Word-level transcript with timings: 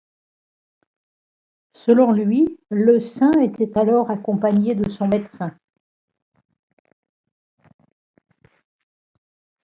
Selon 1.75 2.11
lui, 2.11 2.57
le 2.71 2.99
saint 3.01 3.29
était 3.39 3.77
alors 3.77 4.09
accompagné 4.09 4.73
de 4.73 4.89
son 4.89 5.07
médecin. 5.07 5.55